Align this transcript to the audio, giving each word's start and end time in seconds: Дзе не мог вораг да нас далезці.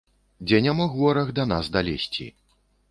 Дзе 0.47 0.61
не 0.67 0.73
мог 0.79 0.95
вораг 1.03 1.31
да 1.41 1.47
нас 1.53 1.71
далезці. 1.77 2.31